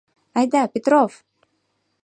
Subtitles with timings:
[0.37, 1.11] Айда, Петров!..